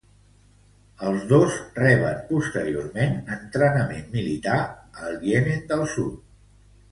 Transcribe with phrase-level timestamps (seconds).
[1.09, 4.57] Els dos reben posteriorment entrenament militar
[5.09, 6.19] al Iemen del Sud.